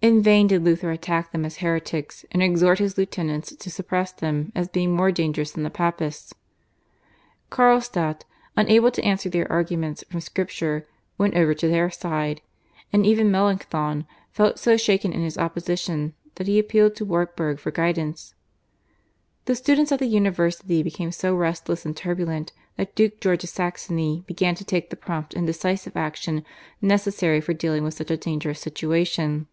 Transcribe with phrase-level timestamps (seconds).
[0.00, 4.52] In vain did Luther attack them as heretics, and exhort his lieutenants to suppress them
[4.54, 6.32] as being more dangerous than the Papists.
[7.50, 8.24] Carlstadt,
[8.56, 10.86] unable to answer their arguments from Scripture,
[11.18, 12.40] went over to their side,
[12.92, 17.72] and even Melanchthon felt so shaken in his opposition that he appealed to Wartburg for
[17.72, 18.34] guidance.
[19.46, 24.22] The students at the university became so restless and turbulent that Duke George of Saxony
[24.28, 26.44] began to take the prompt and decisive action
[26.80, 29.48] necessary for dealing with such a dangerous situation.